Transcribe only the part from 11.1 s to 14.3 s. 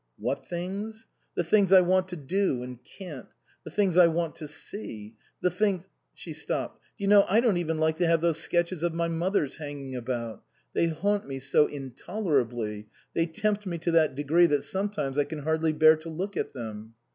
me so intolerably, they tempt me to that